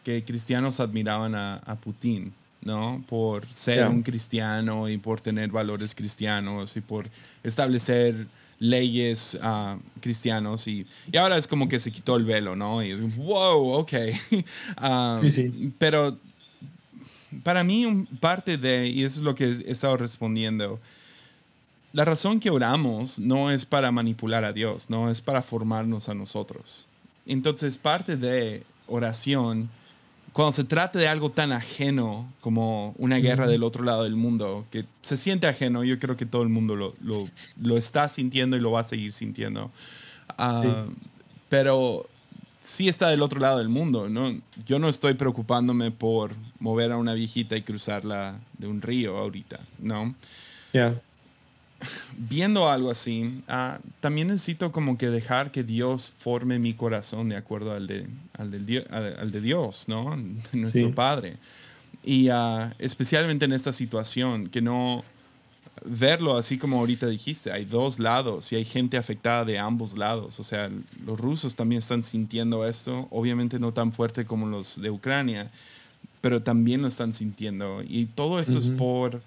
[0.03, 3.03] que cristianos admiraban a, a Putin, ¿no?
[3.09, 7.07] Por ser un cristiano y por tener valores cristianos y por
[7.43, 8.27] establecer
[8.59, 12.83] leyes uh, cristianos y, y, ahora es como que se quitó el velo, ¿no?
[12.83, 13.93] Y es, wow, ok.
[14.81, 15.73] Um, sí, sí.
[15.77, 16.17] Pero
[17.43, 20.79] para mí parte de, y eso es lo que he estado respondiendo,
[21.93, 26.13] la razón que oramos no es para manipular a Dios, no es para formarnos a
[26.13, 26.87] nosotros.
[27.25, 29.69] Entonces parte de oración
[30.39, 34.65] cuando se trata de algo tan ajeno como una guerra del otro lado del mundo,
[34.71, 37.27] que se siente ajeno, yo creo que todo el mundo lo, lo,
[37.61, 39.69] lo está sintiendo y lo va a seguir sintiendo.
[40.37, 40.93] Uh,
[41.49, 42.07] Pero
[42.61, 44.33] sí está del otro lado del mundo, ¿no?
[44.65, 49.59] Yo no estoy preocupándome por mover a una viejita y cruzarla de un río ahorita,
[49.77, 50.15] ¿no?
[50.71, 51.01] Ya
[52.17, 57.37] viendo algo así, ah, también necesito como que dejar que Dios forme mi corazón de
[57.37, 60.17] acuerdo al de, al del, al, de Dios, ¿no?
[60.51, 61.37] Nuestro Padre.
[62.03, 65.03] Y ah, especialmente en esta situación, que no,
[65.85, 70.39] verlo así como ahorita dijiste, hay dos lados y hay gente afectada de ambos lados.
[70.39, 70.69] O sea,
[71.05, 75.51] los rusos también están sintiendo esto, obviamente no tan fuerte como los de Ucrania,
[76.21, 77.81] pero también lo están sintiendo.
[77.87, 79.21] Y todo esto es por,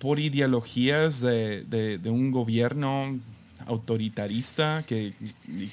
[0.00, 3.20] por ideologías de, de, un gobierno
[3.66, 5.12] autoritarista que,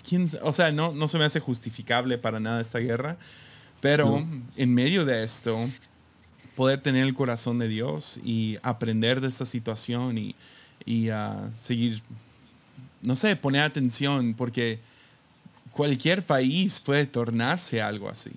[0.08, 3.18] ¿quién, o sea, no, no se me hace justificable para nada esta guerra,
[3.80, 4.24] pero
[4.58, 5.58] en medio de esto
[6.58, 10.36] poder tener el corazón de Dios y aprender de esta situación y,
[10.86, 12.02] y uh, seguir,
[13.02, 14.80] no sé, poner atención, porque
[15.72, 18.32] cualquier país puede tornarse algo así.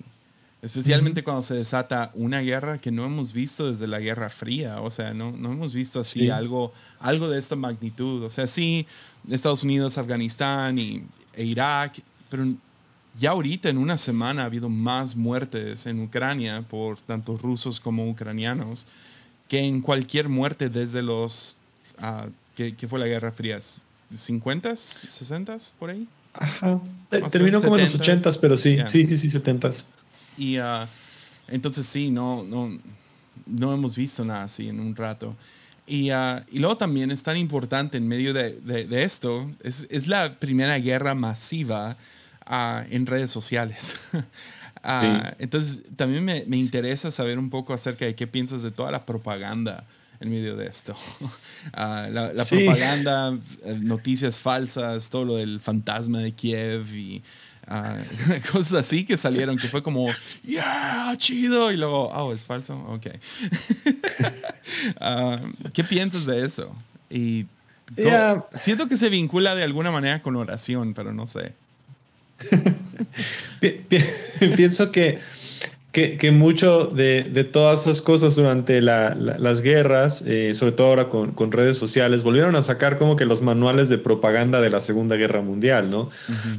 [0.62, 4.82] Especialmente cuando se desata una guerra que no hemos visto desde la Guerra Fría.
[4.82, 8.22] O sea, no, no hemos visto así algo, algo de esta magnitud.
[8.22, 8.86] O sea, sí,
[9.30, 11.02] Estados Unidos, Afganistán y,
[11.34, 12.44] e Irak, pero
[13.18, 18.08] ya ahorita en una semana ha habido más muertes en Ucrania por tanto rusos como
[18.08, 18.86] ucranianos
[19.48, 21.58] que en cualquier muerte desde los,
[21.98, 23.58] uh, ¿qué, fue la Guerra Fría?
[23.58, 25.06] ¿50s?
[25.08, 25.72] ¿60s?
[25.76, 26.06] Por ahí.
[26.34, 26.80] Ajá.
[27.32, 29.86] Terminó como en los 80s, pero sí, sí, sí, sí, 70s.
[30.36, 30.86] Y uh,
[31.48, 32.78] entonces sí, no, no,
[33.46, 35.36] no hemos visto nada así en un rato.
[35.86, 39.86] Y, uh, y luego también es tan importante en medio de, de, de esto, es,
[39.90, 41.96] es, la primera guerra masiva
[42.90, 43.96] en redes sociales.
[45.38, 49.04] Entonces, también me, me, interesa saber un poco acerca de qué piensas de toda la
[49.04, 49.84] propaganda
[50.20, 50.94] en medio de esto.
[51.74, 57.22] la, propaganda, eh, noticias falsas, todo lo del fantasma de Kiev y
[58.52, 60.08] cosas así que salieron, que fue como,
[60.44, 63.06] yeah, chido, y luego, oh, es falso, ok.
[65.72, 66.74] ¿Qué piensas de eso?
[67.08, 67.46] Y
[68.54, 71.52] siento que se vincula de alguna manera con oración, pero no sé.
[74.56, 75.18] Pienso que,
[75.92, 81.32] que, mucho de, de, todas esas cosas durante las guerras, eh, sobre todo ahora con,
[81.32, 85.16] con, redes sociales, volvieron a sacar como que los manuales de propaganda de la Segunda
[85.16, 86.08] Guerra Mundial, ¿no?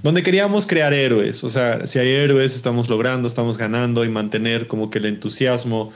[0.04, 4.67] Donde queríamos crear héroes, o sea, si hay héroes, estamos logrando, estamos ganando y mantener
[4.67, 5.94] como que el entusiasmo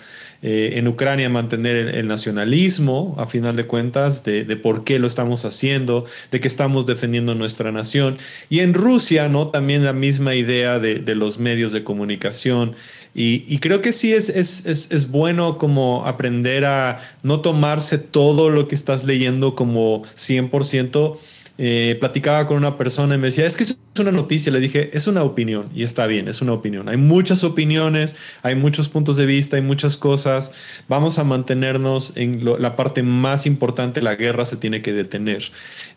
[0.48, 5.44] eh, en Ucrania mantener el, nacionalismo, a final de cuentas, de, por qué lo estamos
[5.44, 8.18] haciendo, de que estamos defendiendo nuestra nación.
[8.48, 9.48] Y en Rusia, ¿no?
[9.48, 12.76] También la misma idea de, los medios de comunicación.
[13.18, 18.68] Y, creo que sí es, es, es, bueno como aprender a no tomarse todo lo
[18.68, 21.18] que estás leyendo como 100%.
[21.58, 23.64] Eh, platicaba con una persona y me decía, es que
[23.96, 26.90] es una noticia, le dije, es una opinión y está bien, es una opinión.
[26.90, 30.52] Hay muchas opiniones, hay muchos puntos de vista, hay muchas cosas.
[30.90, 35.44] Vamos a mantenernos en la parte más importante, la guerra se tiene que detener.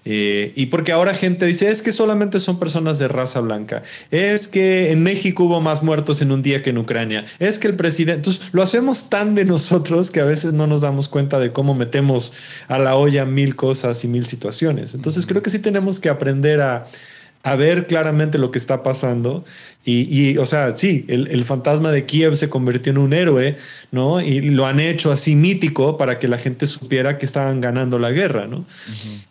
[0.04, 3.82] Eh, y porque ahora gente dice, es que solamente son personas de raza blanca,
[4.12, 7.66] es que en México hubo más muertos en un día que en Ucrania, es que
[7.66, 11.40] el presidente, entonces lo hacemos tan de nosotros que a veces no nos damos cuenta
[11.40, 12.32] de cómo metemos
[12.68, 14.94] a la olla mil cosas y mil situaciones.
[14.94, 16.87] Entonces creo que sí tenemos que aprender a
[17.42, 19.44] a ver claramente lo que está pasando.
[19.90, 23.57] Y, o sea, sí, el, fantasma de Kiev se convirtió en un héroe,
[23.90, 24.20] ¿no?
[24.20, 28.11] Y lo han hecho así mítico para que la gente supiera que estaban ganando la
[28.11, 28.66] guerra, ¿no?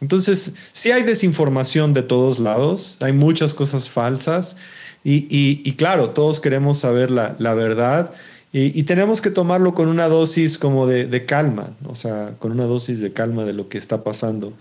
[0.02, 4.58] Entonces, sí hay desinformación de todos lados, hay muchas cosas falsas.
[5.04, 8.12] Y, claro, todos queremos saber la, verdad.
[8.52, 13.00] Y, tenemos que tomarlo con una dosis como de, calma, o sea, con una dosis
[13.00, 14.54] de calma de lo que está pasando.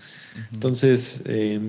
[0.53, 1.59] Entonces, eh,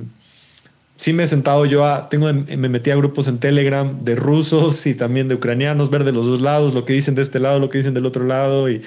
[0.99, 4.85] sí me he sentado yo a, tengo, me metí a grupos en Telegram de rusos
[4.87, 7.61] y también de ucranianos, ver de los dos lados, lo que dicen de este lado,
[7.61, 8.83] lo que dicen del otro lado y,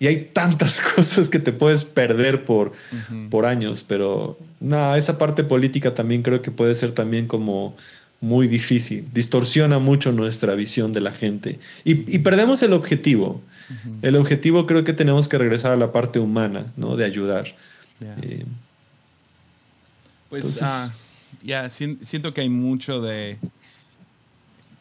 [0.00, 2.72] y hay tantas cosas que te puedes perder por,
[3.30, 7.76] por años, pero nada, esa parte política también creo que puede ser también como
[8.20, 13.40] muy difícil, distorsiona mucho nuestra visión de la gente y, y perdemos el objetivo.
[14.02, 16.94] El objetivo creo que tenemos que regresar a la parte humana, ¿no?
[16.94, 17.46] De ayudar.
[18.20, 18.44] Eh,
[20.28, 20.92] pues, ah,
[21.42, 23.38] ya, siento que hay mucho de...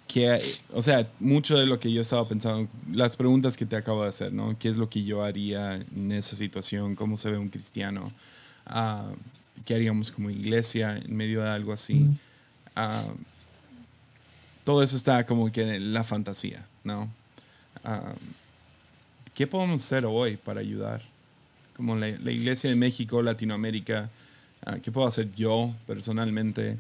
[0.08, 0.42] Que,
[0.74, 4.10] o sea, mucho de lo que yo estaba pensando, las preguntas que te acabo de
[4.10, 4.58] hacer, ¿no?
[4.60, 6.96] ¿Qué es lo que yo haría en esa situación?
[6.96, 8.12] ¿Cómo se ve un cristiano?
[8.70, 9.16] Uh,
[9.64, 12.08] ¿Qué haríamos como iglesia en medio de algo así?
[12.76, 13.06] Ah,
[14.66, 17.10] todo eso está como que en la fantasía, ¿no?
[17.84, 18.14] Ah,
[19.34, 21.02] ¿Qué podemos hacer hoy para ayudar?
[21.76, 24.10] Como la, la iglesia de México, Latinoamérica,
[24.84, 26.78] ¿Qué puedo hacer yo personalmente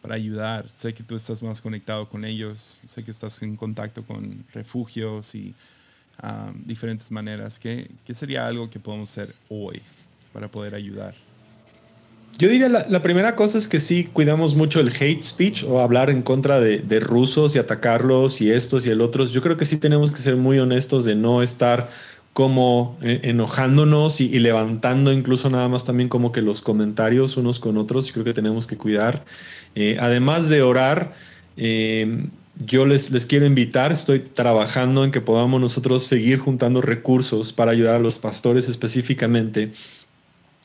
[0.00, 0.66] para ayudar?
[0.72, 5.34] Sé que tú estás más conectado con ellos, sé que estás en contacto con refugios
[5.34, 5.54] y
[6.22, 7.58] ah, diferentes maneras.
[7.58, 9.82] ¿Qué, ¿Qué, sería algo que podemos hacer hoy
[10.32, 11.14] para poder ayudar?
[12.38, 15.80] Yo diría, la, la, primera cosa es que sí cuidamos mucho el hate speech o
[15.80, 19.32] hablar en contra de, de, rusos y atacarlos y estos y el otros.
[19.32, 21.90] Yo creo que sí tenemos que ser muy honestos de no estar
[22.34, 27.78] como eh, enojándonos y, levantando incluso nada más también como que los comentarios unos con
[27.78, 28.10] otros.
[28.10, 29.24] Creo que tenemos que cuidar.
[29.76, 31.14] Eh, además de orar,
[31.56, 32.26] eh,
[32.66, 37.70] yo les, les quiero invitar, estoy trabajando en que podamos nosotros seguir juntando recursos para
[37.70, 39.70] ayudar a los pastores específicamente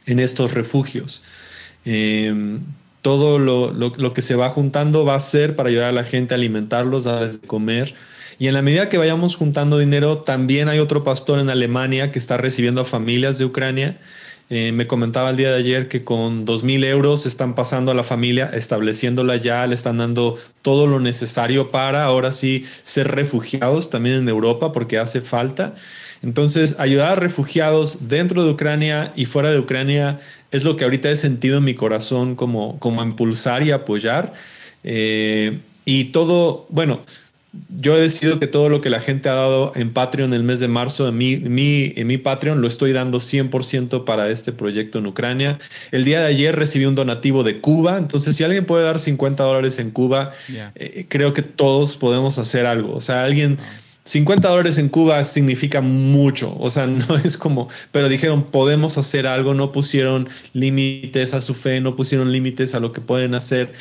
[0.07, 1.23] en estos refugios.
[3.03, 6.33] todo lo, lo, que se va juntando va a ser para ayudar a la gente
[6.33, 7.93] a alimentarlos, a darles comer
[8.39, 12.19] y en la medida que vayamos juntando dinero, también hay otro pastor en Alemania que
[12.19, 13.97] está recibiendo a familias de Ucrania.
[14.49, 17.93] Eh, me comentaba el día de ayer que con dos mil euros están pasando a
[17.93, 23.89] la familia, estableciéndola ya, le están dando todo lo necesario para ahora sí ser refugiados
[23.89, 25.75] también en Europa porque hace falta.
[26.23, 30.19] Entonces, ayudar a refugiados dentro de Ucrania y fuera de Ucrania
[30.51, 34.33] es lo que ahorita he sentido en mi corazón como, como impulsar y apoyar.
[34.85, 37.03] Eh, y todo, bueno,
[37.79, 40.59] yo he decidido que todo lo que la gente ha dado en Patreon el mes
[40.59, 44.99] de marzo, en mi, mi, en mi Patreon, lo estoy dando 100% para este proyecto
[44.99, 45.59] en Ucrania.
[45.91, 49.43] El día de ayer recibí un donativo de Cuba, entonces si alguien puede dar 50
[49.43, 50.31] dólares en Cuba,
[50.75, 52.93] eh, creo que todos podemos hacer algo.
[52.95, 53.57] O sea, alguien...
[54.05, 59.27] 50 dólares en Cuba significa mucho, o sea, no es como, pero dijeron, podemos hacer
[59.27, 63.71] algo, no pusieron límites a su fe, no pusieron límites a lo que pueden hacer.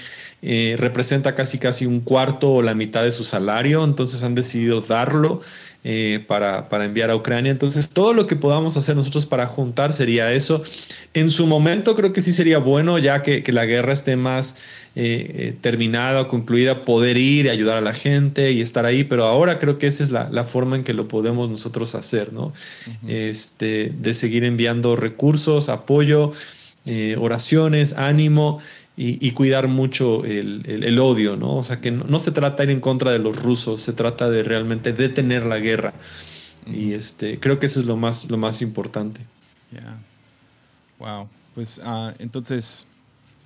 [0.41, 4.81] Eh, representa casi casi un cuarto o la mitad de su salario, entonces han decidido
[4.81, 5.41] darlo
[5.83, 7.51] eh, para, para, enviar a Ucrania.
[7.51, 10.63] Entonces todo lo que podamos hacer nosotros para juntar sería eso.
[11.13, 14.59] En su momento creo que sí sería bueno, ya que, que la guerra esté más
[14.95, 19.25] eh, terminada o concluida, poder ir y ayudar a la gente y estar ahí, pero
[19.25, 22.53] ahora creo que esa es la, la forma en que lo podemos nosotros hacer, ¿no?
[23.09, 26.33] este, de seguir enviando recursos, apoyo.
[27.19, 28.61] oraciones, ánimo,
[29.01, 31.55] y, cuidar mucho el, odio, ¿no?
[31.55, 34.29] O sea, que no, se trata de ir en contra de los rusos, se trata
[34.29, 35.95] de realmente detener la guerra.
[36.67, 39.21] Y este, creo que eso es lo más, lo más importante.
[39.71, 39.99] Yeah.
[40.99, 41.29] Wow.
[41.55, 42.89] Pues uh, entonces,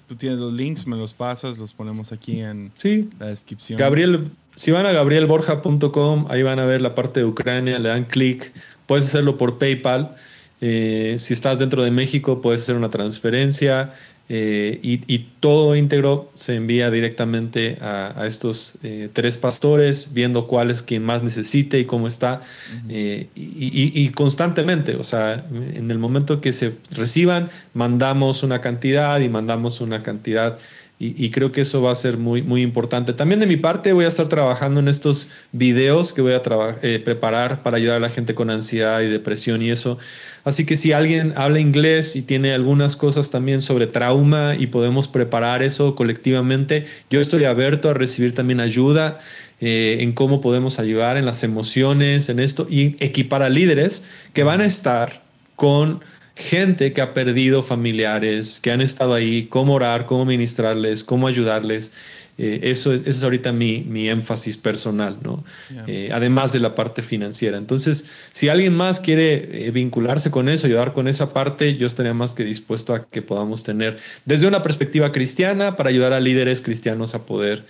[0.09, 2.73] tú tienes los links, me los pasas, los ponemos aquí en
[3.19, 3.79] la descripción.
[3.79, 8.05] Gabriel, si van a gabrielborja.com, ahí van a ver la parte de Ucrania, le dan
[8.07, 8.53] clic,
[8.87, 10.17] puedes hacerlo por PayPal.
[10.63, 13.95] Eh, si estás dentro de México, puedes hacer una transferencia.
[14.29, 20.83] Eh, y, todo íntegro se envía directamente a, estos eh, tres pastores, viendo cuál es
[20.83, 22.43] quien más necesite y cómo está,
[22.89, 29.29] eh, y, constantemente, o sea, en el momento que se reciban, mandamos una cantidad y
[29.29, 30.59] mandamos una cantidad.
[31.05, 33.13] Y, creo que eso va a ser muy, muy importante.
[33.13, 37.65] También de mi parte voy a estar trabajando en estos videos que voy a preparar
[37.65, 39.99] para ayudar a la gente con ansiedad y depresión y eso.
[40.45, 45.09] Así que si alguien habla inglés y tiene algunas cosas también sobre trauma y podemos
[45.09, 49.19] preparar eso colectivamente, yo estoy abierto a recibir también ayuda
[49.61, 54.45] eh, en cómo podemos ayudar en las emociones, en esto, y equipar a líderes que
[54.45, 55.23] van a estar
[55.55, 56.01] con
[56.43, 61.93] gente que ha perdido familiares, que han estado ahí, cómo orar, cómo ministrarles, cómo ayudarles.
[62.39, 65.45] Eh, eso, es, es ahorita mi, mi énfasis personal, ¿no?
[65.87, 67.59] Eh, además de la parte financiera.
[67.59, 72.15] Entonces, si alguien más quiere eh, vincularse con eso, ayudar con esa parte, yo estaría
[72.15, 76.63] más que dispuesto a que podamos tener desde una perspectiva cristiana para ayudar a líderes
[76.63, 77.65] cristianos a poder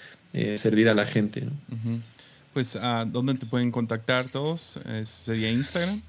[0.55, 1.45] servir a la gente.
[2.55, 4.79] Pues, ¿a ¿dónde te pueden contactar todos?
[5.03, 6.01] ¿Sería Instagram?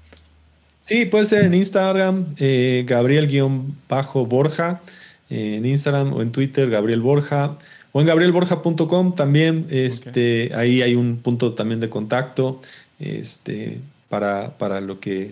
[0.84, 4.82] Sí, puede ser en Instagram, Gabriel-Borja,
[5.30, 7.56] en Instagram o en Twitter, Gabriel Borja.
[7.92, 12.60] O en gabrielborja.com también, este, ahí hay un punto también de contacto
[12.98, 13.80] este,
[14.10, 15.30] para, para lo, que,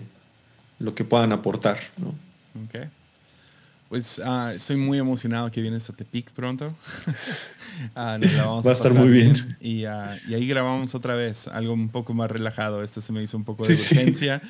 [0.79, 1.77] lo que puedan aportar.
[1.97, 2.15] ¿no?
[3.93, 6.73] Pues uh, estoy muy emocionado que vienes a Tepic pronto.
[7.95, 8.17] Ah,
[8.65, 9.57] Va a, estar muy bien.
[9.59, 12.83] Y, ah, y, ahí grabamos otra vez, algo un poco más relajado.
[12.83, 14.41] Este se me hizo un poco de urgencia.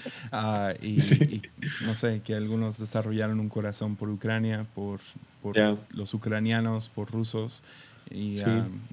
[0.82, 1.42] Y, y,
[1.86, 5.00] no sé, que algunos desarrollaron un corazón por Ucrania, por,
[5.42, 5.56] por
[5.92, 7.64] los ucranianos, por rusos.
[7.66, 8.36] Ah, y,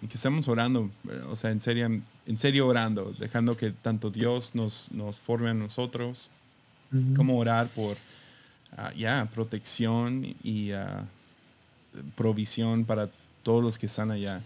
[0.07, 0.91] que estamos orando,
[1.29, 5.55] o sea, en serio, en serio orando, dejando que tanto Dios nos, nos forme a
[5.55, 6.31] nosotros,
[7.15, 7.97] como orar por
[8.77, 11.05] ah, ya protección y ah,
[12.17, 13.09] provisión para
[13.43, 14.41] todos los que están allá.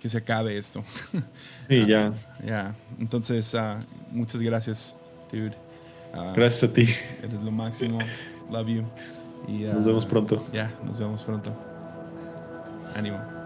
[0.00, 0.84] que se acabe esto.
[1.68, 2.12] Sí, ya.
[2.44, 3.56] Ya, entonces,
[4.10, 4.98] muchas gracias,
[5.30, 5.56] dude.
[6.34, 6.88] gracias a ti.
[7.22, 7.98] Eres lo máximo.
[8.50, 8.84] Love you.
[9.72, 10.46] nos vemos pronto.
[10.52, 11.56] Ya, nos vemos pronto.
[12.94, 13.41] Ánimo.